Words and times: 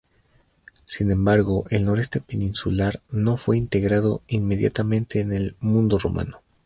Sin 0.87 1.11
embargo 1.11 1.65
el 1.69 1.85
noroeste 1.85 2.21
peninsular 2.21 3.03
no 3.11 3.37
fue 3.37 3.55
integrado 3.55 4.23
inmediatamente 4.27 5.19
en 5.19 5.31
el 5.31 5.55
mundo 5.59 5.99
romano. 5.99 6.41